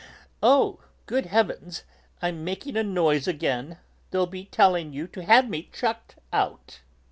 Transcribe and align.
Oh! 0.41 0.79
Good 1.05 1.27
heavens, 1.27 1.83
I'm 2.23 2.43
making 2.43 2.75
a 2.75 2.81
noise 2.81 3.27
again; 3.27 3.77
they'll 4.09 4.25
be 4.25 4.45
telling 4.45 4.93
you 4.93 5.05
to 5.09 5.21
have 5.23 5.47
me 5.47 5.69
'chucked 5.71 6.15
out'." 6.33 6.79